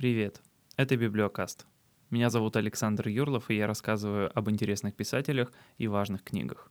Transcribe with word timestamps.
Привет, 0.00 0.40
это 0.78 0.96
Библиокаст. 0.96 1.66
Меня 2.08 2.30
зовут 2.30 2.56
Александр 2.56 3.08
Юрлов, 3.08 3.50
и 3.50 3.56
я 3.56 3.66
рассказываю 3.66 4.30
об 4.34 4.48
интересных 4.48 4.94
писателях 4.94 5.52
и 5.76 5.88
важных 5.88 6.24
книгах. 6.24 6.68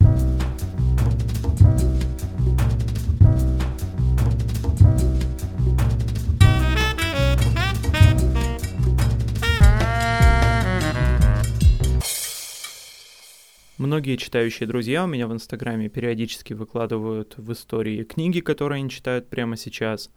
Многие 13.78 14.16
читающие 14.16 14.66
друзья 14.66 15.04
у 15.04 15.08
меня 15.08 15.28
в 15.28 15.34
Инстаграме 15.34 15.88
периодически 15.88 16.54
выкладывают 16.54 17.38
в 17.38 17.54
истории 17.54 18.04
книги, 18.04 18.40
которые 18.40 18.80
они 18.80 18.90
читают 18.90 19.30
прямо 19.30 19.56
сейчас. 19.56 20.10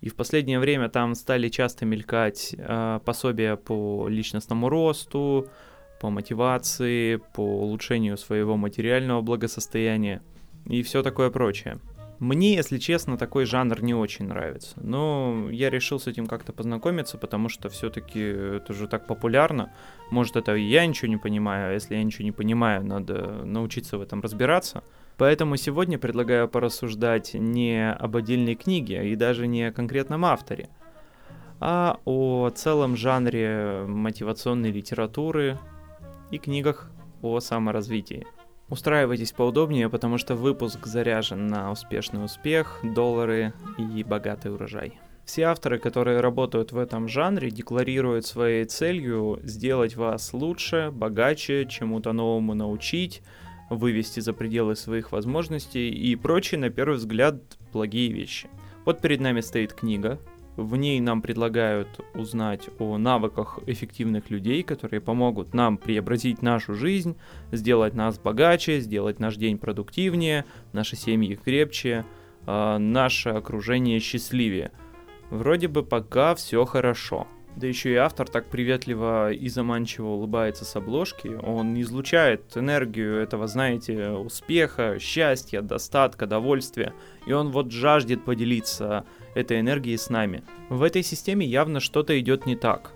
И 0.00 0.08
в 0.08 0.16
последнее 0.16 0.58
время 0.58 0.88
там 0.88 1.14
стали 1.14 1.48
часто 1.48 1.86
мелькать 1.86 2.54
э, 2.56 3.00
пособия 3.04 3.56
по 3.56 4.06
личностному 4.08 4.68
росту, 4.68 5.48
по 6.00 6.10
мотивации, 6.10 7.16
по 7.34 7.40
улучшению 7.40 8.18
своего 8.18 8.56
материального 8.56 9.22
благосостояния 9.22 10.22
и 10.66 10.82
все 10.82 11.02
такое 11.02 11.30
прочее. 11.30 11.78
Мне, 12.18 12.54
если 12.54 12.78
честно, 12.78 13.18
такой 13.18 13.44
жанр 13.44 13.82
не 13.82 13.94
очень 13.94 14.26
нравится. 14.28 14.74
Но 14.76 15.48
я 15.50 15.68
решил 15.68 15.98
с 15.98 16.06
этим 16.06 16.26
как-то 16.26 16.52
познакомиться, 16.52 17.18
потому 17.18 17.48
что 17.48 17.68
все-таки 17.68 18.20
это 18.20 18.72
же 18.72 18.86
так 18.86 19.06
популярно. 19.06 19.72
Может, 20.10 20.36
это 20.36 20.54
я 20.54 20.86
ничего 20.86 21.08
не 21.08 21.16
понимаю, 21.16 21.70
а 21.70 21.72
если 21.72 21.96
я 21.96 22.04
ничего 22.04 22.24
не 22.24 22.32
понимаю, 22.32 22.84
надо 22.84 23.44
научиться 23.44 23.98
в 23.98 24.02
этом 24.02 24.20
разбираться. 24.20 24.84
Поэтому 25.16 25.56
сегодня 25.56 25.98
предлагаю 25.98 26.48
порассуждать 26.48 27.34
не 27.34 27.90
об 27.92 28.16
отдельной 28.16 28.56
книге 28.56 29.10
и 29.10 29.14
даже 29.14 29.46
не 29.46 29.64
о 29.64 29.72
конкретном 29.72 30.24
авторе, 30.24 30.68
а 31.60 32.00
о 32.04 32.50
целом 32.50 32.96
жанре 32.96 33.84
мотивационной 33.86 34.72
литературы 34.72 35.58
и 36.30 36.38
книгах 36.38 36.90
о 37.22 37.38
саморазвитии. 37.40 38.26
Устраивайтесь 38.68 39.32
поудобнее, 39.32 39.88
потому 39.88 40.18
что 40.18 40.34
выпуск 40.34 40.86
заряжен 40.86 41.46
на 41.46 41.70
успешный 41.70 42.24
успех, 42.24 42.80
доллары 42.82 43.52
и 43.78 44.02
богатый 44.02 44.52
урожай. 44.52 44.98
Все 45.24 45.44
авторы, 45.44 45.78
которые 45.78 46.20
работают 46.20 46.72
в 46.72 46.78
этом 46.78 47.08
жанре, 47.08 47.50
декларируют 47.50 48.26
своей 48.26 48.64
целью 48.64 49.38
сделать 49.42 49.96
вас 49.96 50.32
лучше, 50.34 50.90
богаче, 50.92 51.66
чему-то 51.66 52.12
новому 52.12 52.54
научить, 52.54 53.22
вывести 53.70 54.20
за 54.20 54.32
пределы 54.32 54.76
своих 54.76 55.12
возможностей 55.12 55.90
и 55.90 56.16
прочие, 56.16 56.60
на 56.60 56.70
первый 56.70 56.96
взгляд, 56.96 57.36
благие 57.72 58.12
вещи. 58.12 58.48
Вот 58.84 59.00
перед 59.00 59.20
нами 59.20 59.40
стоит 59.40 59.72
книга, 59.72 60.20
в 60.56 60.76
ней 60.76 61.00
нам 61.00 61.20
предлагают 61.20 62.00
узнать 62.14 62.68
о 62.78 62.96
навыках 62.96 63.58
эффективных 63.66 64.30
людей, 64.30 64.62
которые 64.62 65.00
помогут 65.00 65.52
нам 65.52 65.76
преобразить 65.76 66.42
нашу 66.42 66.74
жизнь, 66.74 67.16
сделать 67.50 67.94
нас 67.94 68.18
богаче, 68.20 68.78
сделать 68.78 69.18
наш 69.18 69.36
день 69.36 69.58
продуктивнее, 69.58 70.44
наши 70.72 70.94
семьи 70.94 71.34
крепче, 71.34 72.04
э, 72.46 72.78
наше 72.78 73.30
окружение 73.30 73.98
счастливее. 73.98 74.70
Вроде 75.30 75.66
бы 75.66 75.82
пока 75.82 76.36
все 76.36 76.64
хорошо. 76.64 77.26
Да 77.56 77.68
еще 77.68 77.92
и 77.92 77.96
автор 77.96 78.28
так 78.28 78.46
приветливо 78.46 79.32
и 79.32 79.48
заманчиво 79.48 80.08
улыбается 80.08 80.64
с 80.64 80.74
обложки. 80.74 81.28
Он 81.42 81.80
излучает 81.80 82.56
энергию 82.56 83.16
этого, 83.20 83.46
знаете, 83.46 84.08
успеха, 84.10 84.98
счастья, 84.98 85.62
достатка, 85.62 86.26
довольствия. 86.26 86.94
И 87.26 87.32
он 87.32 87.50
вот 87.50 87.70
жаждет 87.70 88.24
поделиться 88.24 89.04
этой 89.34 89.60
энергией 89.60 89.96
с 89.96 90.10
нами. 90.10 90.42
В 90.68 90.82
этой 90.82 91.04
системе 91.04 91.46
явно 91.46 91.78
что-то 91.78 92.18
идет 92.18 92.44
не 92.44 92.56
так. 92.56 92.92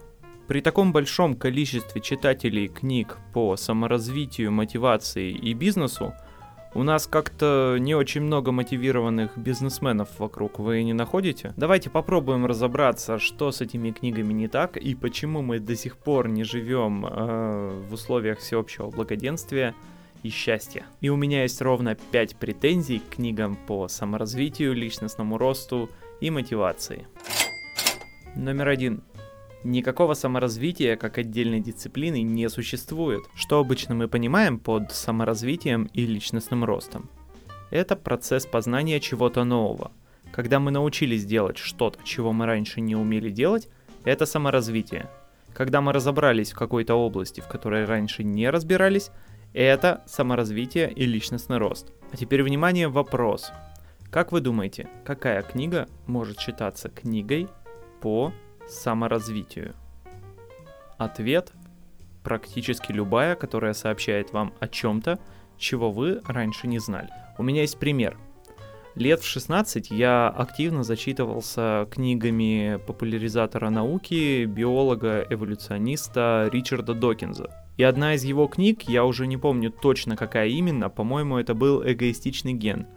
При 0.49 0.61
таком 0.61 0.93
большом 0.93 1.37
количестве 1.37 2.01
читателей 2.01 2.69
книг 2.69 3.19
по 3.33 3.55
саморазвитию, 3.57 4.51
мотивации 4.51 5.31
и 5.31 5.53
бизнесу, 5.53 6.15
у 6.75 6.83
нас 6.83 7.07
как-то 7.07 7.77
не 7.79 7.95
очень 7.95 8.21
много 8.21 8.53
мотивированных 8.53 9.37
бизнесменов 9.39 10.19
вокруг, 10.19 10.59
вы 10.59 10.83
не 10.83 10.93
находите? 10.93 11.53
Давайте 11.57 11.91
попробуем 11.91 12.47
разобраться, 12.47 13.19
что 13.19 13.53
с 13.53 13.61
этими 13.61 13.91
книгами 13.91 14.33
не 14.33 14.49
так 14.49 14.77
и 14.77 14.95
почему 14.95 15.43
мы 15.43 15.61
до 15.61 15.75
сих 15.77 15.97
пор 15.97 16.29
не 16.29 16.45
живем 16.45 17.07
э, 17.07 17.83
в 17.89 17.93
условиях 17.93 18.39
всеобщего 18.39 18.91
благоденствия 18.91 19.75
и 20.23 20.31
счастья. 20.31 20.85
И 21.01 21.09
у 21.09 21.17
меня 21.17 21.43
есть 21.43 21.61
ровно 21.63 21.95
5 21.95 22.37
претензий 22.37 22.99
к 22.99 23.17
книгам 23.17 23.57
по 23.67 23.89
саморазвитию, 23.89 24.75
личностному 24.75 25.39
росту 25.39 25.89
и 26.21 26.31
мотивации. 26.31 27.07
Номер 28.37 28.69
один. 28.69 29.03
Никакого 29.65 30.15
саморазвития 30.15 30.97
как 30.97 31.19
отдельной 31.19 31.61
дисциплины 31.61 32.23
не 32.23 32.49
существует. 32.49 33.25
Что 33.35 33.59
обычно 33.59 33.95
мы 33.95 34.07
понимаем 34.07 34.59
под 34.59 34.93
саморазвитием 34.93 35.91
и 35.93 36.07
личностным 36.07 36.65
ростом? 36.65 37.11
Это 37.71 37.97
процесс 37.97 38.47
познания 38.47 39.01
чего-то 39.01 39.43
нового. 39.45 39.91
Когда 40.31 40.61
мы 40.61 40.71
научились 40.71 41.25
делать 41.25 41.59
что-то, 41.59 41.99
чего 42.05 42.33
мы 42.33 42.47
раньше 42.47 42.81
не 42.81 42.95
умели 42.95 43.31
делать, 43.31 43.69
это 44.05 44.27
саморазвитие. 44.27 45.11
Когда 45.55 45.81
мы 45.81 45.93
разобрались 45.93 46.53
в 46.53 46.57
какой-то 46.57 46.95
области, 46.95 47.41
в 47.41 47.49
которой 47.49 47.85
раньше 47.85 48.23
не 48.23 48.49
разбирались, 48.49 49.11
это 49.53 50.05
саморазвитие 50.07 50.93
и 50.93 51.05
личностный 51.05 51.59
рост. 51.59 51.93
А 52.13 52.17
теперь 52.17 52.45
внимание, 52.45 52.89
вопрос. 52.89 53.51
Как 54.11 54.31
вы 54.31 54.41
думаете, 54.41 54.89
какая 55.05 55.43
книга 55.43 55.89
может 56.07 56.39
считаться 56.39 56.89
книгой 56.89 57.49
по 58.01 58.33
саморазвитию? 58.69 59.75
Ответ– 60.99 61.53
практически 62.23 62.93
любая, 62.93 63.35
которая 63.37 63.73
сообщает 63.73 64.33
вам 64.33 64.53
о 64.61 64.69
чем-то, 64.69 65.19
чего 65.57 65.91
вы 65.91 66.21
раньше 66.27 66.67
не 66.67 66.79
знали. 66.79 67.09
У 67.39 67.43
меня 67.43 67.63
есть 67.63 67.79
пример. 67.79 68.19
Лет 68.95 69.21
в 69.21 69.27
16 69.27 69.91
я 69.91 70.29
активно 70.29 70.83
зачитывался 70.83 71.89
книгами 71.91 72.79
популяризатора 72.87 73.71
науки, 73.71 74.45
биолога-эволюциониста 74.45 76.51
Ричарда 76.53 76.93
Докинза. 76.95 77.65
И 77.77 77.83
одна 77.85 78.15
из 78.15 78.25
его 78.25 78.49
книг, 78.49 78.83
я 78.83 79.05
уже 79.05 79.27
не 79.27 79.37
помню 79.37 79.71
точно 79.71 80.17
какая 80.17 80.49
именно, 80.49 80.91
по-моему, 80.91 81.39
это 81.39 81.55
был 81.55 81.83
«Эгоистичный 81.83 82.55
ген», 82.55 82.89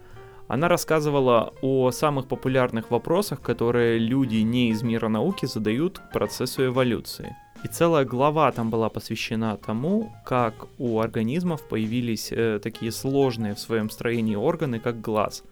она 0.52 0.68
рассказывала 0.68 1.54
о 1.62 1.90
самых 1.92 2.26
популярных 2.26 2.90
вопросах, 2.90 3.40
которые 3.40 3.98
люди 3.98 4.36
не 4.36 4.68
из 4.68 4.82
мира 4.82 5.08
науки 5.08 5.46
задают 5.46 5.98
к 5.98 6.12
процессу 6.12 6.66
эволюции. 6.66 7.34
И 7.64 7.68
целая 7.68 8.04
глава 8.04 8.52
там 8.52 8.68
была 8.68 8.90
посвящена 8.90 9.56
тому, 9.56 10.12
как 10.26 10.66
у 10.76 11.00
организмов 11.00 11.66
появились 11.66 12.30
э, 12.30 12.60
такие 12.62 12.92
сложные 12.92 13.54
в 13.54 13.60
своем 13.60 13.88
строении 13.88 14.36
органы, 14.36 14.78
как 14.78 15.00
глаз. 15.00 15.42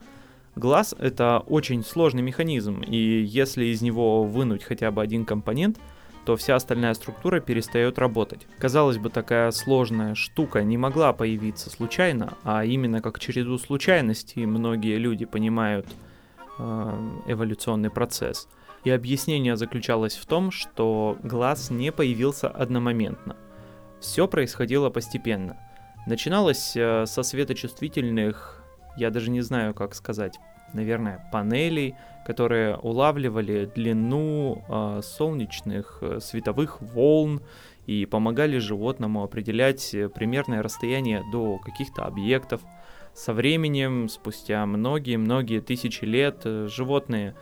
Глаз 0.55 0.95
это 0.99 1.43
очень 1.47 1.83
сложный 1.83 2.21
механизм, 2.21 2.83
и 2.83 3.23
если 3.23 3.65
из 3.65 3.81
него 3.81 4.25
вынуть 4.25 4.65
хотя 4.65 4.91
бы 4.91 5.01
один 5.01 5.25
компонент– 5.25 5.79
то 6.25 6.37
вся 6.37 6.57
остальная 6.57 6.95
структура 6.95 7.41
перестает 7.41 7.99
работать. 7.99 8.47
Казалось 8.59 8.99
бы, 8.99 9.11
такая 9.11 9.51
сложная 9.51 10.15
штука 10.15 10.63
не 10.63 10.77
могла 10.77 11.13
появиться 11.13 11.71
случайно, 11.71 12.35
а 12.45 12.65
именно 12.65 13.01
как 13.01 13.19
череду 13.19 13.59
случайностей 13.59 14.47
многие 14.47 14.97
люди 14.97 15.25
понимают 15.25 15.87
э, 16.59 17.11
эволюционный 17.27 17.91
процесс. 17.91 18.49
И 18.85 18.91
объяснение 18.91 19.57
заключалось 19.57 20.17
в 20.17 20.27
том, 20.27 20.51
что 20.51 21.19
глаз 21.23 21.71
не 21.71 21.93
появился 21.93 22.49
одномоментно. 22.49 23.37
Все 24.01 24.27
происходило 24.27 24.89
постепенно. 24.89 25.59
Начиналось 26.07 26.75
э, 26.77 27.05
со 27.07 27.23
светочувствительных, 27.23 28.65
я 28.97 29.11
даже 29.11 29.31
не 29.31 29.43
знаю, 29.43 29.75
как 29.75 29.95
сказать, 29.95 30.39
наверное, 30.75 31.29
панелей, 31.33 31.95
которые 32.27 32.77
улавливали 32.77 33.71
длину 33.75 34.65
э, 34.69 35.01
солнечных 35.03 35.99
э, 36.01 36.21
световых 36.21 36.81
волн 36.81 37.41
и 37.87 38.07
помогали 38.07 38.59
животному 38.59 39.25
определять 39.25 39.95
э, 39.95 40.09
примерное 40.09 40.63
расстояние 40.63 41.23
до 41.33 41.59
каких-то 41.59 42.05
объектов. 42.05 42.61
Со 43.15 43.33
временем, 43.33 44.09
спустя 44.09 44.65
многие-многие 44.67 45.61
тысячи 45.61 46.05
лет, 46.05 46.43
э, 46.45 46.69
животные, 46.69 47.35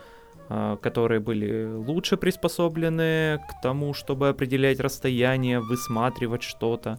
э, 0.49 0.76
которые 0.81 1.20
были 1.20 1.67
лучше 1.67 2.17
приспособлены 2.17 3.41
к 3.49 3.61
тому, 3.62 3.93
чтобы 3.93 4.29
определять 4.29 4.81
расстояние, 4.81 5.61
высматривать 5.61 6.43
что-то, 6.43 6.99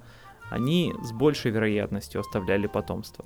они 0.52 0.94
с 1.04 1.12
большей 1.12 1.52
вероятностью 1.52 2.22
оставляли 2.22 2.68
потомство. 2.68 3.26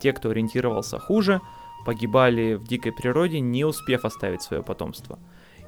Те, 0.00 0.12
кто 0.12 0.30
ориентировался 0.30 0.98
хуже, 0.98 1.40
погибали 1.84 2.54
в 2.54 2.64
дикой 2.64 2.92
природе, 2.92 3.40
не 3.40 3.64
успев 3.64 4.04
оставить 4.04 4.42
свое 4.42 4.62
потомство. 4.62 5.18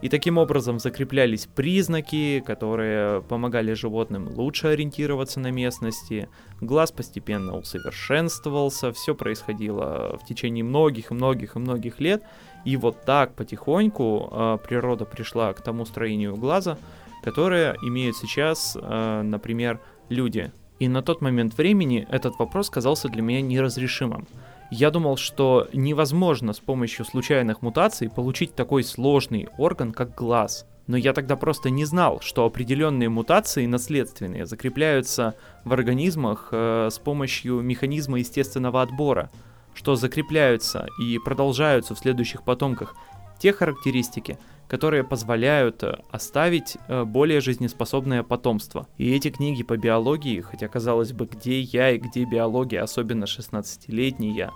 И 0.02 0.08
таким 0.08 0.36
образом 0.36 0.80
закреплялись 0.80 1.46
признаки, 1.46 2.42
которые 2.44 3.22
помогали 3.22 3.72
животным 3.72 4.28
лучше 4.34 4.66
ориентироваться 4.66 5.38
на 5.38 5.52
местности. 5.52 6.28
Глаз 6.60 6.90
постепенно 6.90 7.56
усовершенствовался, 7.56 8.92
все 8.92 9.14
происходило 9.14 10.18
в 10.20 10.26
течение 10.26 10.64
многих 10.64 11.12
и 11.12 11.14
многих 11.14 11.54
и 11.54 11.60
многих 11.60 12.00
лет. 12.00 12.24
И 12.64 12.76
вот 12.76 13.04
так 13.04 13.36
потихоньку 13.36 14.28
э, 14.30 14.58
природа 14.66 15.04
пришла 15.04 15.52
к 15.52 15.62
тому 15.62 15.86
строению 15.86 16.34
глаза, 16.34 16.78
которые 17.22 17.76
имеют 17.82 18.16
сейчас, 18.16 18.76
э, 18.80 19.22
например, 19.22 19.78
люди. 20.08 20.50
И 20.80 20.88
на 20.88 21.02
тот 21.02 21.20
момент 21.20 21.56
времени 21.56 22.08
этот 22.10 22.40
вопрос 22.40 22.70
казался 22.70 23.08
для 23.08 23.22
меня 23.22 23.40
неразрешимым. 23.40 24.26
Я 24.74 24.90
думал, 24.90 25.18
что 25.18 25.68
невозможно 25.74 26.54
с 26.54 26.58
помощью 26.58 27.04
случайных 27.04 27.60
мутаций 27.60 28.08
получить 28.08 28.54
такой 28.54 28.84
сложный 28.84 29.50
орган, 29.58 29.92
как 29.92 30.14
глаз. 30.14 30.64
Но 30.86 30.96
я 30.96 31.12
тогда 31.12 31.36
просто 31.36 31.68
не 31.68 31.84
знал, 31.84 32.20
что 32.22 32.46
определенные 32.46 33.10
мутации 33.10 33.66
наследственные 33.66 34.46
закрепляются 34.46 35.34
в 35.66 35.74
организмах 35.74 36.48
э, 36.52 36.88
с 36.90 36.98
помощью 36.98 37.60
механизма 37.60 38.20
естественного 38.20 38.80
отбора, 38.80 39.30
что 39.74 39.94
закрепляются 39.94 40.86
и 40.98 41.18
продолжаются 41.18 41.94
в 41.94 41.98
следующих 41.98 42.42
потомках 42.42 42.96
те 43.38 43.52
характеристики, 43.52 44.38
которые 44.68 45.04
позволяют 45.04 45.82
э, 45.82 45.96
оставить 46.10 46.76
э, 46.88 47.04
более 47.04 47.40
жизнеспособное 47.40 48.22
потомство. 48.22 48.86
И 48.98 49.14
эти 49.14 49.30
книги 49.30 49.62
по 49.62 49.76
биологии, 49.76 50.40
хотя 50.40 50.68
казалось 50.68 51.12
бы, 51.12 51.26
где 51.26 51.60
я 51.60 51.90
и 51.90 51.98
где 51.98 52.24
биология, 52.24 52.82
особенно 52.82 53.24
16-летний 53.24 54.34
я, 54.34 54.50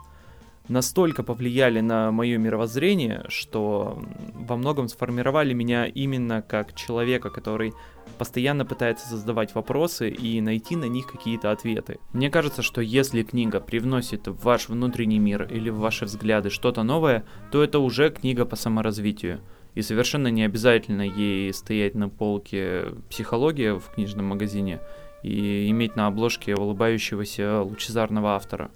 настолько 0.68 1.22
повлияли 1.22 1.80
на 1.80 2.10
мое 2.10 2.38
мировоззрение, 2.38 3.24
что 3.28 4.02
во 4.34 4.56
многом 4.56 4.88
сформировали 4.88 5.52
меня 5.52 5.86
именно 5.86 6.42
как 6.42 6.74
человека, 6.74 7.30
который 7.30 7.72
постоянно 8.18 8.64
пытается 8.64 9.16
задавать 9.16 9.54
вопросы 9.54 10.10
и 10.10 10.40
найти 10.40 10.76
на 10.76 10.86
них 10.86 11.06
какие-то 11.06 11.50
ответы. 11.50 11.98
Мне 12.12 12.30
кажется, 12.30 12.62
что 12.62 12.80
если 12.80 13.22
книга 13.22 13.60
привносит 13.60 14.28
в 14.28 14.42
ваш 14.44 14.68
внутренний 14.68 15.18
мир 15.18 15.44
или 15.50 15.70
в 15.70 15.78
ваши 15.78 16.04
взгляды 16.04 16.50
что-то 16.50 16.82
новое, 16.82 17.24
то 17.50 17.62
это 17.62 17.78
уже 17.78 18.10
книга 18.10 18.44
по 18.44 18.56
саморазвитию. 18.56 19.40
И 19.76 19.82
совершенно 19.82 20.28
не 20.28 20.42
обязательно 20.42 21.02
ей 21.02 21.52
стоять 21.52 21.94
на 21.94 22.08
полке 22.08 22.94
психология 23.10 23.74
в 23.74 23.90
книжном 23.94 24.24
магазине 24.26 24.80
и 25.22 25.68
иметь 25.68 25.96
на 25.96 26.06
обложке 26.06 26.54
улыбающегося 26.56 27.60
лучезарного 27.60 28.30
автора. 28.34 28.70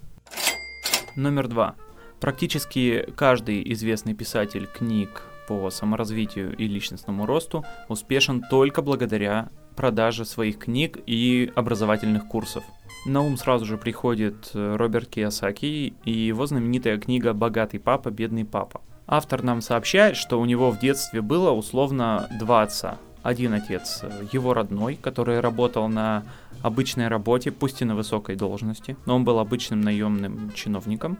Номер 1.16 1.48
два. 1.48 1.74
Практически 2.20 3.08
каждый 3.16 3.72
известный 3.72 4.12
писатель 4.12 4.66
книг 4.66 5.22
по 5.48 5.70
саморазвитию 5.70 6.54
и 6.54 6.68
личностному 6.68 7.24
росту 7.24 7.64
успешен 7.88 8.42
только 8.42 8.82
благодаря 8.82 9.48
продаже 9.76 10.26
своих 10.26 10.58
книг 10.58 10.98
и 11.06 11.50
образовательных 11.56 12.28
курсов. 12.28 12.62
На 13.06 13.22
ум 13.22 13.38
сразу 13.38 13.64
же 13.64 13.78
приходит 13.78 14.50
э, 14.52 14.76
Роберт 14.76 15.08
Киясаки 15.08 15.94
и 16.04 16.12
его 16.12 16.44
знаменитая 16.44 16.98
книга 16.98 17.32
«Богатый 17.32 17.78
папа, 17.78 18.10
бедный 18.10 18.44
папа». 18.44 18.82
Автор 19.12 19.42
нам 19.42 19.60
сообщает, 19.60 20.16
что 20.16 20.40
у 20.40 20.44
него 20.44 20.70
в 20.70 20.78
детстве 20.78 21.20
было 21.20 21.50
условно 21.50 22.28
два 22.38 22.62
отца. 22.62 22.96
Один 23.24 23.52
отец 23.54 24.00
э, 24.02 24.26
его 24.30 24.54
родной, 24.54 24.94
который 24.94 25.40
работал 25.40 25.88
на 25.88 26.22
обычной 26.62 27.08
работе, 27.08 27.50
пусть 27.50 27.82
и 27.82 27.84
на 27.84 27.96
высокой 27.96 28.36
должности, 28.36 28.96
но 29.06 29.16
он 29.16 29.24
был 29.24 29.40
обычным 29.40 29.80
наемным 29.80 30.52
чиновником 30.54 31.18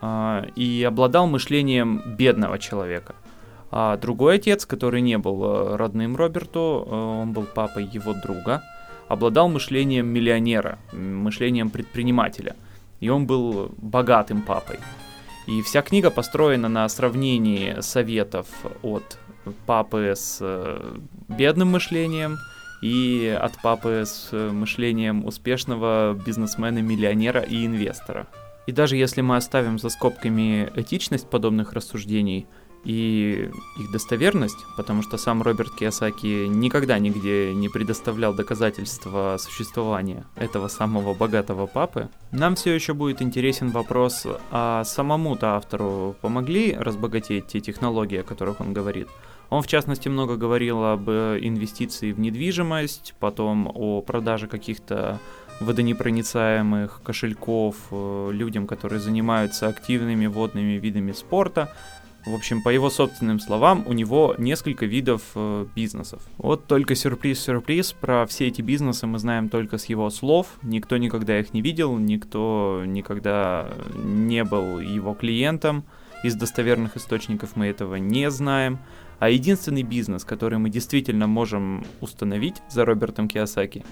а, 0.00 0.46
и 0.56 0.82
обладал 0.82 1.26
мышлением 1.26 2.00
бедного 2.16 2.58
человека. 2.58 3.14
А 3.70 3.98
другой 3.98 4.36
отец, 4.36 4.64
который 4.64 5.02
не 5.02 5.18
был 5.18 5.44
э, 5.44 5.76
родным 5.76 6.16
Роберту, 6.16 6.88
э, 6.88 6.94
он 6.94 7.32
был 7.32 7.44
папой 7.44 7.84
его 7.84 8.14
друга, 8.14 8.62
обладал 9.08 9.50
мышлением 9.50 10.06
миллионера, 10.06 10.78
мышлением 10.92 11.68
предпринимателя. 11.68 12.56
И 13.00 13.10
он 13.10 13.26
был 13.26 13.74
богатым 13.76 14.40
папой. 14.40 14.78
И 15.46 15.60
вся 15.62 15.82
книга 15.82 16.10
построена 16.10 16.68
на 16.68 16.88
сравнении 16.88 17.80
советов 17.80 18.46
от 18.82 19.18
папы 19.66 20.14
с 20.16 20.38
э, 20.40 20.96
бедным 21.28 21.68
мышлением 21.68 22.38
и 22.82 23.36
от 23.40 23.60
папы 23.60 24.04
с 24.06 24.32
мышлением 24.32 25.24
успешного 25.26 26.14
бизнесмена, 26.14 26.78
миллионера 26.78 27.40
и 27.40 27.66
инвестора. 27.66 28.26
И 28.66 28.72
даже 28.72 28.96
если 28.96 29.20
мы 29.20 29.36
оставим 29.36 29.78
за 29.78 29.90
скобками 29.90 30.70
этичность 30.74 31.28
подобных 31.28 31.74
рассуждений 31.74 32.46
и 32.84 33.50
их 33.78 33.90
достоверность, 33.90 34.58
потому 34.76 35.02
что 35.02 35.16
сам 35.16 35.42
Роберт 35.42 35.74
Киосаки 35.74 36.46
никогда 36.46 36.98
нигде 36.98 37.54
не 37.54 37.68
предоставлял 37.68 38.34
доказательства 38.34 39.36
существования 39.38 40.24
этого 40.36 40.68
самого 40.68 41.14
богатого 41.14 41.66
папы, 41.66 42.08
нам 42.30 42.56
все 42.56 42.74
еще 42.74 42.94
будет 42.94 43.22
интересен 43.22 43.70
вопрос, 43.70 44.26
а 44.50 44.84
самому-то 44.84 45.56
автору 45.56 46.16
помогли 46.20 46.76
разбогатеть 46.76 47.46
те 47.46 47.60
технологии, 47.60 48.18
о 48.18 48.24
которых 48.24 48.60
он 48.60 48.72
говорит? 48.72 49.08
Он, 49.50 49.62
в 49.62 49.66
частности, 49.66 50.08
много 50.08 50.36
говорил 50.36 50.84
об 50.84 51.08
инвестиции 51.08 52.12
в 52.12 52.18
недвижимость, 52.18 53.14
потом 53.20 53.70
о 53.72 54.00
продаже 54.00 54.48
каких-то 54.48 55.20
водонепроницаемых 55.60 57.02
кошельков 57.02 57.76
э, 57.90 58.30
людям, 58.32 58.66
которые 58.66 59.00
занимаются 59.00 59.68
активными 59.68 60.26
водными 60.26 60.72
видами 60.72 61.12
спорта. 61.12 61.72
В 62.26 62.34
общем, 62.34 62.62
по 62.62 62.70
его 62.70 62.88
собственным 62.88 63.38
словам, 63.38 63.84
у 63.86 63.92
него 63.92 64.34
несколько 64.38 64.86
видов 64.86 65.22
э, 65.34 65.66
бизнесов. 65.74 66.22
Вот 66.38 66.66
только 66.66 66.94
сюрприз-сюрприз, 66.94 67.92
про 67.92 68.24
все 68.26 68.48
эти 68.48 68.62
бизнесы 68.62 69.06
мы 69.06 69.18
знаем 69.18 69.50
только 69.50 69.76
с 69.76 69.84
его 69.86 70.08
слов. 70.08 70.46
Никто 70.62 70.96
никогда 70.96 71.38
их 71.38 71.52
не 71.52 71.60
видел, 71.60 71.98
никто 71.98 72.82
никогда 72.86 73.68
не 73.94 74.42
был 74.42 74.80
его 74.80 75.12
клиентом. 75.12 75.84
Из 76.22 76.34
достоверных 76.34 76.96
источников 76.96 77.56
мы 77.56 77.66
этого 77.66 77.96
не 77.96 78.30
знаем. 78.30 78.78
А 79.18 79.28
единственный 79.28 79.82
бизнес, 79.82 80.24
который 80.24 80.58
мы 80.58 80.70
действительно 80.70 81.26
можем 81.26 81.84
установить 82.00 82.62
за 82.70 82.86
Робертом 82.86 83.28
Киосаки, 83.28 83.84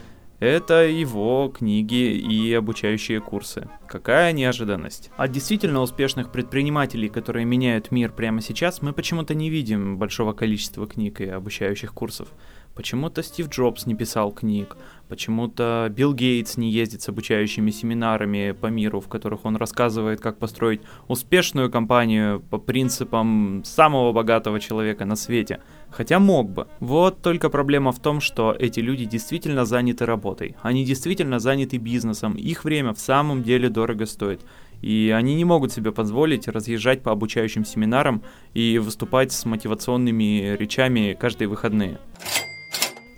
это 0.42 0.86
его 0.88 1.52
книги 1.56 2.16
и 2.16 2.52
обучающие 2.52 3.20
курсы. 3.20 3.68
Какая 3.88 4.32
неожиданность. 4.32 5.10
От 5.16 5.30
действительно 5.30 5.80
успешных 5.82 6.32
предпринимателей, 6.32 7.08
которые 7.08 7.44
меняют 7.44 7.92
мир 7.92 8.10
прямо 8.10 8.40
сейчас, 8.40 8.82
мы 8.82 8.92
почему-то 8.92 9.34
не 9.34 9.50
видим 9.50 9.98
большого 9.98 10.32
количества 10.32 10.88
книг 10.88 11.20
и 11.20 11.28
обучающих 11.28 11.94
курсов. 11.94 12.26
Почему-то 12.74 13.22
Стив 13.22 13.48
Джобс 13.50 13.84
не 13.84 13.94
писал 13.94 14.32
книг, 14.32 14.76
почему-то 15.08 15.88
Билл 15.94 16.14
Гейтс 16.14 16.56
не 16.56 16.70
ездит 16.70 17.02
с 17.02 17.08
обучающими 17.10 17.70
семинарами 17.70 18.52
по 18.52 18.68
миру, 18.68 19.00
в 19.00 19.08
которых 19.08 19.44
он 19.44 19.56
рассказывает, 19.56 20.20
как 20.22 20.38
построить 20.38 20.80
успешную 21.06 21.70
компанию 21.70 22.40
по 22.40 22.56
принципам 22.56 23.62
самого 23.64 24.12
богатого 24.12 24.58
человека 24.58 25.04
на 25.04 25.16
свете. 25.16 25.60
Хотя 25.90 26.18
мог 26.18 26.48
бы. 26.48 26.66
Вот 26.80 27.20
только 27.20 27.50
проблема 27.50 27.92
в 27.92 28.00
том, 28.00 28.22
что 28.22 28.56
эти 28.58 28.80
люди 28.80 29.04
действительно 29.04 29.66
заняты 29.66 30.06
работой. 30.06 30.56
Они 30.62 30.86
действительно 30.86 31.38
заняты 31.38 31.76
бизнесом. 31.76 32.32
Их 32.32 32.64
время 32.64 32.94
в 32.94 32.98
самом 32.98 33.42
деле 33.42 33.68
дорого 33.68 34.06
стоит. 34.06 34.40
И 34.80 35.14
они 35.14 35.34
не 35.34 35.44
могут 35.44 35.72
себе 35.72 35.92
позволить 35.92 36.48
разъезжать 36.48 37.02
по 37.02 37.12
обучающим 37.12 37.66
семинарам 37.66 38.22
и 38.54 38.78
выступать 38.78 39.32
с 39.32 39.44
мотивационными 39.44 40.56
речами 40.56 41.14
каждые 41.20 41.48
выходные. 41.48 41.98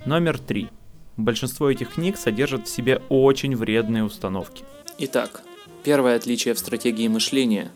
Номер 0.06 0.38
три. 0.38 0.68
Большинство 1.16 1.70
этих 1.70 1.94
книг 1.94 2.18
содержат 2.18 2.66
в 2.66 2.70
себе 2.70 3.00
очень 3.08 3.56
вредные 3.56 4.04
установки. 4.04 4.62
Итак, 4.98 5.42
первое 5.82 6.16
отличие 6.16 6.52
в 6.52 6.58
стратегии 6.58 7.08
мышления. 7.08 7.72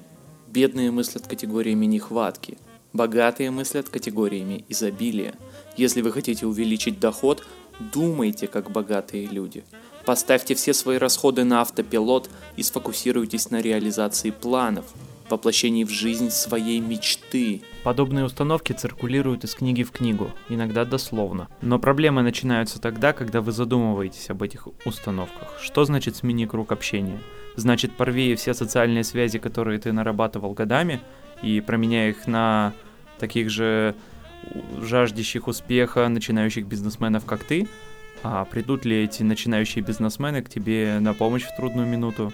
Бедные 0.46 0.90
мыслят 0.90 1.26
категориями 1.26 1.86
нехватки, 1.86 2.58
богатые 2.92 3.50
мыслят 3.50 3.88
категориями 3.88 4.66
изобилия. 4.68 5.36
Если 5.78 6.02
вы 6.02 6.12
хотите 6.12 6.44
увеличить 6.44 7.00
доход, 7.00 7.46
думайте 7.94 8.46
как 8.46 8.70
богатые 8.70 9.26
люди. 9.26 9.64
Поставьте 10.04 10.54
все 10.54 10.74
свои 10.74 10.98
расходы 10.98 11.44
на 11.44 11.62
автопилот 11.62 12.28
и 12.56 12.62
сфокусируйтесь 12.62 13.50
на 13.50 13.62
реализации 13.62 14.30
планов, 14.32 14.84
воплощении 15.30 15.84
в 15.84 15.90
жизнь 15.90 16.30
своей 16.30 16.80
мечты. 16.80 17.62
Подобные 17.82 18.24
установки 18.24 18.72
циркулируют 18.72 19.44
из 19.44 19.54
книги 19.54 19.82
в 19.82 19.90
книгу, 19.90 20.30
иногда 20.48 20.84
дословно. 20.84 21.48
Но 21.62 21.78
проблемы 21.78 22.22
начинаются 22.22 22.80
тогда, 22.80 23.12
когда 23.12 23.40
вы 23.40 23.52
задумываетесь 23.52 24.30
об 24.30 24.42
этих 24.42 24.68
установках. 24.84 25.58
Что 25.60 25.84
значит 25.84 26.16
смени 26.16 26.46
круг 26.46 26.72
общения? 26.72 27.20
Значит, 27.56 27.92
порви 27.92 28.34
все 28.36 28.54
социальные 28.54 29.04
связи, 29.04 29.38
которые 29.38 29.78
ты 29.78 29.92
нарабатывал 29.92 30.52
годами, 30.52 31.00
и 31.42 31.60
променяй 31.60 32.10
их 32.10 32.26
на 32.26 32.72
таких 33.18 33.50
же 33.50 33.94
жаждущих 34.80 35.48
успеха 35.48 36.08
начинающих 36.08 36.66
бизнесменов, 36.66 37.24
как 37.24 37.44
ты? 37.44 37.68
А 38.22 38.44
придут 38.44 38.84
ли 38.84 39.04
эти 39.04 39.22
начинающие 39.22 39.84
бизнесмены 39.84 40.42
к 40.42 40.48
тебе 40.48 40.98
на 41.00 41.14
помощь 41.14 41.44
в 41.44 41.56
трудную 41.56 41.86
минуту? 41.86 42.32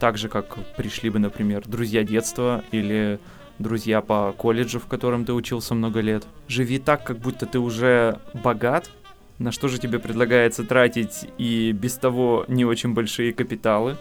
Так 0.00 0.16
же, 0.16 0.28
как 0.28 0.56
пришли 0.76 1.10
бы, 1.10 1.18
например, 1.18 1.64
друзья 1.66 2.04
детства 2.04 2.62
или 2.70 3.18
друзья 3.58 4.00
по 4.00 4.32
колледжу, 4.32 4.78
в 4.78 4.86
котором 4.86 5.24
ты 5.24 5.32
учился 5.32 5.74
много 5.74 6.00
лет. 6.00 6.24
Живи 6.46 6.78
так, 6.78 7.02
как 7.04 7.18
будто 7.18 7.46
ты 7.46 7.58
уже 7.58 8.20
богат, 8.32 8.90
на 9.38 9.50
что 9.50 9.68
же 9.68 9.78
тебе 9.78 9.98
предлагается 9.98 10.64
тратить 10.64 11.28
и 11.38 11.72
без 11.72 11.94
того 11.94 12.44
не 12.48 12.64
очень 12.64 12.94
большие 12.94 13.32
капиталы, 13.32 13.96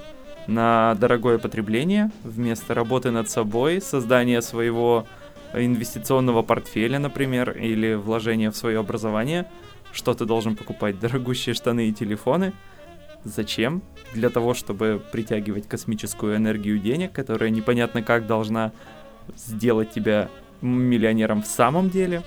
на 0.45 0.95
дорогое 0.95 1.39
потребление, 1.39 2.11
вместо 2.23 2.73
работы 2.73 3.11
над 3.11 3.29
собой, 3.29 3.81
создания 3.81 4.41
своего 4.41 5.05
инвестиционного 5.53 6.41
портфеля, 6.41 6.99
например, 6.99 7.51
или 7.51 7.95
вложения 7.95 8.51
в 8.51 8.55
свое 8.55 8.79
образование, 8.79 9.47
Что 9.91 10.13
ты 10.13 10.25
должен 10.25 10.55
покупать? 10.55 10.99
Дорогущие 10.99 11.55
штаны 11.55 11.87
и 11.87 11.93
телефоны? 11.93 12.53
Зачем? 13.27 13.81
Для 14.13 14.29
того, 14.29 14.53
чтобы 14.53 15.01
притягивать 15.11 15.67
космическую 15.67 16.35
энергию 16.37 16.79
денег, 16.79 17.11
которая 17.11 17.49
непонятно 17.49 18.01
как 18.01 18.25
должна 18.25 18.71
сделать 19.35 19.91
тебя 19.91 20.29
миллионером 20.61 21.41
в 21.41 21.47
самом 21.47 21.89
деле? 21.89 22.23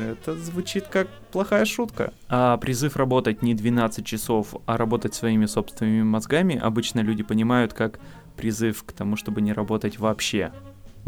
Это 0.00 0.36
звучит 0.36 0.86
как 0.88 1.08
плохая 1.30 1.64
шутка. 1.64 2.12
А 2.28 2.56
призыв 2.56 2.96
работать 2.96 3.42
не 3.42 3.54
12 3.54 4.04
часов, 4.04 4.54
а 4.66 4.76
работать 4.76 5.14
своими 5.14 5.46
собственными 5.46 6.02
мозгами 6.02 6.58
обычно 6.58 7.00
люди 7.00 7.22
понимают 7.22 7.72
как 7.72 8.00
призыв 8.36 8.84
к 8.84 8.92
тому, 8.92 9.16
чтобы 9.16 9.40
не 9.40 9.52
работать 9.52 9.98
вообще. 9.98 10.52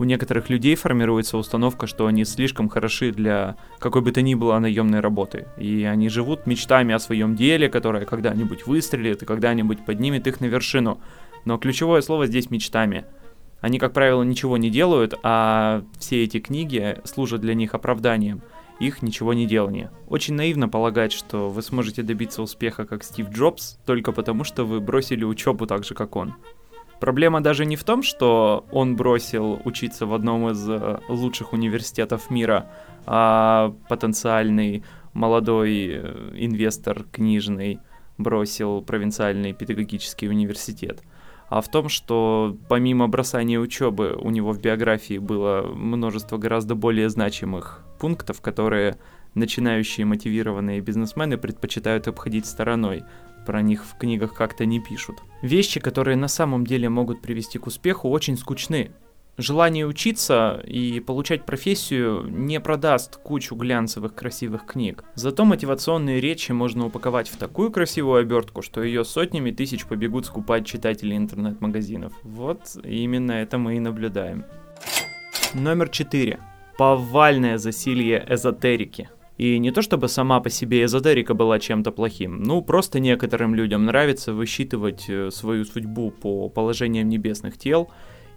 У 0.01 0.05
некоторых 0.05 0.49
людей 0.49 0.77
формируется 0.77 1.37
установка, 1.37 1.87
что 1.87 2.07
они 2.07 2.25
слишком 2.25 2.71
хороши 2.71 3.13
для 3.13 3.57
какой 3.79 4.01
бы 4.01 4.13
то 4.13 4.23
ни 4.23 4.35
было 4.35 4.59
наемной 4.59 5.01
работы. 5.01 5.49
И 5.59 5.85
они 5.85 6.09
живут 6.09 6.47
мечтами 6.47 6.95
о 6.95 6.99
своем 6.99 7.37
деле, 7.37 7.69
которое 7.69 8.07
когда-нибудь 8.07 8.67
выстрелит 8.67 9.23
и 9.23 9.27
когда-нибудь 9.27 9.85
поднимет 9.85 10.27
их 10.27 10.41
на 10.41 10.47
вершину. 10.47 11.03
Но 11.45 11.59
ключевое 11.59 12.01
слово 12.01 12.27
здесь 12.27 12.49
мечтами. 12.49 13.05
Они, 13.61 13.79
как 13.79 13.93
правило, 13.93 14.23
ничего 14.23 14.57
не 14.57 14.71
делают, 14.71 15.19
а 15.23 15.85
все 15.99 16.25
эти 16.25 16.41
книги 16.41 16.97
служат 17.05 17.43
для 17.43 17.53
них 17.53 17.75
оправданием 17.75 18.41
их 18.79 19.03
ничего 19.03 19.35
не 19.35 19.47
делания. 19.47 19.93
Очень 20.09 20.37
наивно 20.37 20.67
полагать, 20.67 21.13
что 21.13 21.51
вы 21.51 21.61
сможете 21.61 22.03
добиться 22.03 22.41
успеха 22.41 22.87
как 22.87 23.05
Стив 23.05 23.29
Джобс 23.29 23.77
только 23.85 24.11
потому, 24.11 24.43
что 24.43 24.65
вы 24.65 24.81
бросили 24.81 25.23
учебу 25.23 25.67
так 25.67 25.85
же, 25.85 25.95
как 25.95 26.17
он. 26.17 26.35
Проблема 27.01 27.41
даже 27.41 27.65
не 27.65 27.77
в 27.77 27.85
том, 27.85 28.03
что 28.03 28.67
он 28.71 28.95
бросил 28.95 29.61
учиться 29.65 30.07
в 30.07 30.13
одном 30.13 30.51
из 30.51 30.69
э, 30.69 31.01
лучших 31.09 31.55
университетов 31.55 32.31
мира, 32.31 32.67
а 33.07 33.75
потенциальный 33.89 34.85
молодой 35.15 35.89
э, 35.95 36.33
инвестор 36.37 37.05
книжный 37.11 37.81
бросил 38.19 38.83
провинциальный 38.83 39.55
педагогический 39.55 40.29
университет 40.29 41.03
а 41.51 41.61
в 41.61 41.69
том, 41.69 41.89
что 41.89 42.57
помимо 42.69 43.09
бросания 43.09 43.59
учебы 43.59 44.17
у 44.17 44.31
него 44.31 44.53
в 44.53 44.61
биографии 44.61 45.19
было 45.19 45.63
множество 45.63 46.39
гораздо 46.39 46.77
более 46.77 47.11
значимых 47.11 47.85
пунктов, 47.99 48.41
которые 48.41 48.99
начинающие 49.35 50.07
мотивированные 50.07 50.81
бизнесмены 50.81 51.39
предпочитают 51.39 52.07
обходить 52.07 52.47
стороной. 52.47 53.03
Про 53.47 53.63
них 53.63 53.85
в 53.85 53.97
книгах 53.97 54.35
как-то 54.35 54.65
не 54.67 54.81
пишут. 54.81 55.19
Вещи, 55.43 55.81
которые 55.81 56.17
на 56.17 56.29
самом 56.29 56.67
деле 56.67 56.89
могут 56.89 57.23
привести 57.23 57.59
к 57.59 57.67
успеху, 57.67 58.09
очень 58.09 58.37
скучны. 58.37 58.91
Желание 59.39 59.87
учиться 59.87 60.63
и 60.67 61.01
получать 61.01 61.47
профессию 61.47 62.27
не 62.29 62.61
продаст 62.61 63.17
кучу 63.17 63.55
глянцевых 63.55 64.15
красивых 64.15 64.67
книг. 64.67 65.05
Зато 65.15 65.47
мотивационные 65.47 66.21
речи 66.21 66.53
можно 66.53 66.87
упаковать 66.87 67.29
в 67.29 67.37
такую 67.37 67.71
красивую 67.71 68.21
обертку, 68.21 68.61
что 68.61 68.83
ее 68.83 69.05
сотнями 69.05 69.51
тысяч 69.51 69.87
побегут 69.87 70.27
скупать 70.27 70.67
читатели 70.67 71.17
интернет-магазинов. 71.17 72.13
Вот 72.23 72.77
именно 72.85 73.33
это 73.33 73.57
мы 73.57 73.77
и 73.77 73.81
наблюдаем. 73.81 74.45
Номер 75.55 75.89
4 75.89 76.39
повальное 76.81 77.59
засилье 77.59 78.25
эзотерики. 78.27 79.11
И 79.41 79.59
не 79.59 79.71
то 79.71 79.81
чтобы 79.81 80.09
сама 80.09 80.39
по 80.41 80.51
себе 80.51 80.85
эзотерика 80.85 81.33
была 81.33 81.59
чем-то 81.59 81.93
плохим, 81.93 82.43
ну 82.43 82.61
просто 82.61 83.01
некоторым 83.01 83.55
людям 83.55 83.87
нравится 83.87 84.35
высчитывать 84.35 85.09
э, 85.09 85.31
свою 85.31 85.65
судьбу 85.65 86.11
по 86.11 86.51
положениям 86.51 87.09
небесных 87.09 87.57
тел 87.57 87.89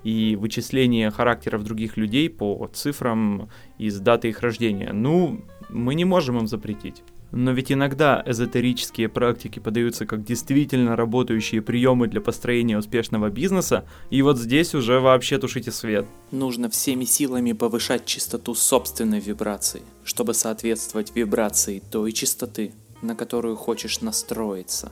и 0.06 0.38
вычисление 0.38 1.12
характеров 1.12 1.66
других 1.66 1.98
людей 1.98 2.30
по 2.30 2.70
цифрам 2.72 3.50
из 3.78 4.00
даты 4.00 4.30
их 4.30 4.40
рождения. 4.40 4.94
Ну, 4.94 5.44
мы 5.68 5.94
не 5.96 6.06
можем 6.06 6.38
им 6.38 6.48
запретить. 6.48 7.04
Но 7.36 7.52
ведь 7.52 7.72
иногда 7.72 8.22
эзотерические 8.28 9.10
практики 9.10 9.58
подаются 9.58 10.06
как 10.06 10.24
действительно 10.24 10.96
работающие 10.96 11.64
приемы 11.64 12.08
для 12.08 12.22
построения 12.22 12.78
успешного 12.78 13.32
бизнеса, 13.32 13.86
и 14.12 14.22
вот 14.22 14.38
здесь 14.38 14.76
уже 14.76 15.00
вообще 15.00 15.40
тушите 15.40 15.72
свет. 15.72 16.06
Нужно 16.30 16.70
всеми 16.70 17.06
силами 17.06 17.54
повышать 17.54 18.06
частоту 18.06 18.54
собственной 18.54 19.20
вибрации, 19.20 19.82
чтобы 20.04 20.36
соответствовать 20.36 21.16
вибрации 21.16 21.82
той 21.92 22.12
частоты, 22.12 22.72
на 23.02 23.16
которую 23.16 23.56
хочешь 23.56 24.02
настроиться. 24.02 24.92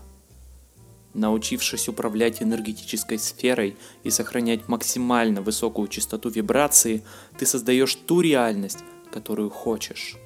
Научившись 1.13 1.89
управлять 1.89 2.41
энергетической 2.41 3.19
сферой 3.19 3.77
и 4.03 4.09
сохранять 4.09 4.67
максимально 4.67 5.43
высокую 5.43 5.87
частоту 5.89 6.29
вибрации, 6.29 7.03
ты 7.37 7.45
создаешь 7.45 7.93
ту 7.93 8.21
реальность, 8.21 8.79
которую 9.13 9.51
хочешь. 9.51 10.17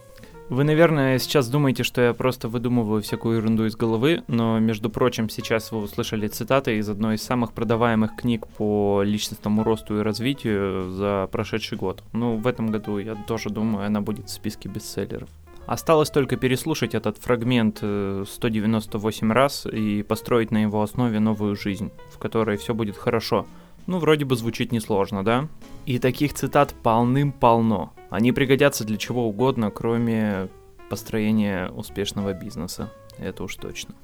Вы, 0.48 0.64
наверное, 0.64 1.18
сейчас 1.18 1.50
думаете, 1.50 1.82
что 1.82 2.02
я 2.02 2.14
просто 2.14 2.48
выдумываю 2.48 3.02
всякую 3.02 3.38
ерунду 3.38 3.66
из 3.66 3.76
головы, 3.76 4.24
но, 4.28 4.60
между 4.60 4.92
прочим, 4.92 5.28
сейчас 5.28 5.72
вы 5.72 5.80
услышали 5.80 6.28
цитаты 6.28 6.78
из 6.78 6.88
одной 6.88 7.16
из 7.16 7.24
самых 7.24 7.52
продаваемых 7.52 8.16
книг 8.16 8.46
по 8.46 9.02
личностному 9.04 9.64
росту 9.64 10.00
и 10.00 10.04
развитию 10.04 10.92
за 10.92 11.28
прошедший 11.32 11.80
год. 11.80 12.04
Ну, 12.14 12.38
в 12.38 12.46
этом 12.46 12.72
году, 12.72 13.00
я 13.00 13.16
тоже 13.16 13.50
думаю, 13.50 13.88
она 13.88 14.02
будет 14.02 14.28
в 14.28 14.32
списке 14.32 14.70
бестселлеров. 14.70 15.30
Осталось 15.66 16.12
только 16.12 16.38
переслушать 16.38 16.94
этот 16.94 17.18
фрагмент 17.18 17.78
198 17.78 19.28
э, 19.32 19.34
раз 19.34 19.66
и 19.66 20.04
построить 20.04 20.52
на 20.52 20.62
его 20.62 20.84
основе 20.84 21.20
новую 21.20 21.56
жизнь, 21.56 21.92
в 22.12 22.20
которой 22.20 22.58
все 22.58 22.76
будет 22.76 22.98
хорошо. 22.98 23.48
Ну, 23.88 24.00
вроде 24.00 24.26
бы 24.26 24.36
звучит 24.36 24.72
несложно, 24.72 25.24
да? 25.24 25.48
И 25.86 26.00
таких 26.00 26.34
цитат 26.34 26.74
полным-полно. 26.82 27.94
Они 28.10 28.32
пригодятся 28.32 28.84
для 28.84 28.98
чего 28.98 29.28
угодно, 29.28 29.70
кроме 29.70 30.50
построения 30.90 31.70
успешного 31.70 32.34
бизнеса. 32.34 32.92
Это 33.20 33.44
уж 33.44 33.56
точно. 33.56 33.96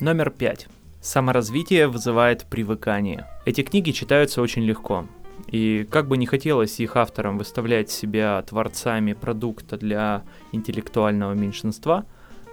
Номер 0.00 0.30
пять. 0.30 0.66
Саморазвитие 1.00 1.86
вызывает 1.86 2.44
привыкание. 2.44 3.26
Эти 3.44 3.62
книги 3.62 3.90
читаются 3.90 4.40
очень 4.40 4.62
легко. 4.62 5.06
И 5.48 5.86
как 5.90 6.08
бы 6.08 6.16
не 6.16 6.26
хотелось 6.26 6.80
их 6.80 6.96
авторам 6.96 7.36
выставлять 7.36 7.90
себя 7.90 8.40
творцами 8.42 9.12
продукта 9.12 9.76
для 9.76 10.22
интеллектуального 10.52 11.32
меньшинства, 11.34 12.06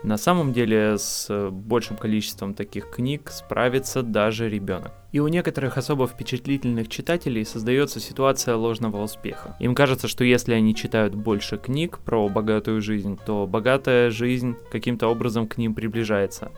на 0.04 0.18
самом 0.18 0.52
деле 0.52 0.98
с 0.98 1.28
э, 1.30 1.50
большим 1.50 1.98
количеством 1.98 2.54
таких 2.54 2.90
книг 2.90 3.30
справится 3.30 4.02
даже 4.02 4.50
ребенок. 4.50 4.92
И 5.12 5.20
у 5.20 5.28
некоторых 5.28 5.78
особо 5.78 6.08
впечатлительных 6.08 6.88
читателей 6.88 7.46
создается 7.46 8.00
ситуация 8.00 8.56
ложного 8.56 9.04
успеха. 9.04 9.56
Им 9.60 9.76
кажется, 9.76 10.08
что 10.08 10.24
если 10.24 10.54
они 10.54 10.74
читают 10.74 11.14
больше 11.14 11.58
книг 11.58 12.00
про 12.00 12.28
богатую 12.30 12.82
жизнь, 12.82 13.20
то 13.26 13.46
богатая 13.46 14.10
жизнь 14.10 14.56
каким-то 14.72 15.08
образом 15.08 15.48
к 15.48 15.58
ним 15.58 15.76
приближается 15.76 16.52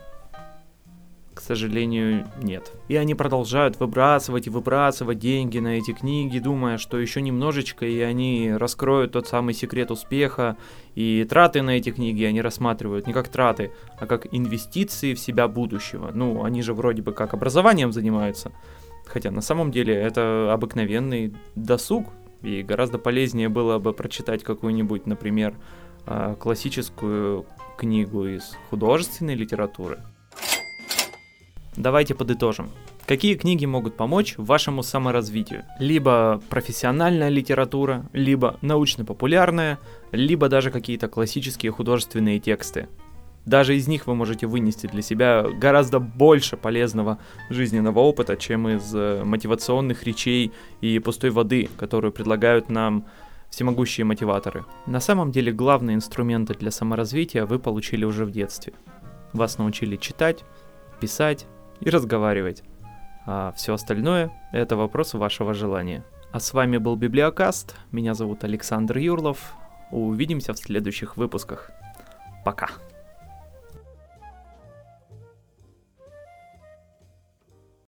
к 1.34 1.40
сожалению, 1.40 2.26
нет. 2.40 2.72
И 2.88 2.96
они 2.96 3.14
продолжают 3.14 3.80
выбрасывать 3.80 4.46
и 4.46 4.50
выбрасывать 4.50 5.18
деньги 5.18 5.58
на 5.58 5.78
эти 5.78 5.92
книги, 5.92 6.38
думая, 6.38 6.78
что 6.78 6.98
еще 6.98 7.20
немножечко, 7.20 7.84
и 7.84 8.00
они 8.00 8.52
раскроют 8.52 9.12
тот 9.12 9.26
самый 9.26 9.52
секрет 9.52 9.90
успеха. 9.90 10.56
И 10.94 11.26
траты 11.28 11.62
на 11.62 11.70
эти 11.70 11.90
книги 11.90 12.22
они 12.22 12.40
рассматривают 12.40 13.06
не 13.06 13.12
как 13.12 13.28
траты, 13.28 13.72
а 13.98 14.06
как 14.06 14.28
инвестиции 14.32 15.14
в 15.14 15.18
себя 15.18 15.48
будущего. 15.48 16.12
Ну, 16.14 16.44
они 16.44 16.62
же 16.62 16.72
вроде 16.72 17.02
бы 17.02 17.12
как 17.12 17.34
образованием 17.34 17.92
занимаются. 17.92 18.52
Хотя 19.04 19.30
на 19.30 19.40
самом 19.40 19.70
деле 19.70 19.94
это 19.94 20.52
обыкновенный 20.52 21.34
досуг, 21.56 22.08
и 22.42 22.62
гораздо 22.62 22.98
полезнее 22.98 23.48
было 23.48 23.78
бы 23.78 23.92
прочитать 23.92 24.44
какую-нибудь, 24.44 25.06
например, 25.06 25.54
а, 26.06 26.34
классическую 26.36 27.46
книгу 27.76 28.26
из 28.26 28.56
художественной 28.70 29.34
литературы, 29.34 30.00
Давайте 31.76 32.14
подытожим. 32.14 32.70
Какие 33.06 33.34
книги 33.34 33.66
могут 33.66 33.96
помочь 33.96 34.34
вашему 34.36 34.82
саморазвитию? 34.82 35.64
Либо 35.78 36.40
профессиональная 36.48 37.28
литература, 37.28 38.08
либо 38.12 38.58
научно-популярная, 38.62 39.78
либо 40.12 40.48
даже 40.48 40.70
какие-то 40.70 41.08
классические 41.08 41.72
художественные 41.72 42.38
тексты. 42.38 42.88
Даже 43.44 43.76
из 43.76 43.88
них 43.88 44.06
вы 44.06 44.14
можете 44.14 44.46
вынести 44.46 44.86
для 44.86 45.02
себя 45.02 45.42
гораздо 45.42 45.98
больше 45.98 46.56
полезного 46.56 47.18
жизненного 47.50 47.98
опыта, 47.98 48.36
чем 48.36 48.68
из 48.68 48.94
э, 48.94 49.22
мотивационных 49.22 50.04
речей 50.04 50.52
и 50.80 50.98
пустой 50.98 51.30
воды, 51.30 51.68
которую 51.76 52.12
предлагают 52.12 52.70
нам 52.70 53.04
всемогущие 53.50 54.06
мотиваторы. 54.06 54.64
На 54.86 55.00
самом 55.00 55.30
деле 55.30 55.52
главные 55.52 55.94
инструменты 55.94 56.54
для 56.54 56.70
саморазвития 56.70 57.44
вы 57.44 57.58
получили 57.58 58.04
уже 58.04 58.24
в 58.24 58.30
детстве. 58.30 58.72
Вас 59.34 59.58
научили 59.58 59.96
читать, 59.96 60.42
писать, 61.00 61.46
и 61.84 61.90
разговаривать. 61.90 62.62
А 63.26 63.52
все 63.52 63.74
остальное– 63.74 64.30
это 64.52 64.76
вопрос 64.76 65.14
вашего 65.14 65.54
желания. 65.54 66.04
А 66.32 66.40
с 66.40 66.52
вами 66.52 66.78
был 66.78 66.96
Библиокаст, 66.96 67.76
меня 67.92 68.14
зовут 68.14 68.44
Александр 68.44 68.98
Юрлов. 68.98 69.54
Увидимся 69.90 70.52
в 70.52 70.58
следующих 70.58 71.16
выпусках. 71.16 71.70
Пока. 72.44 72.68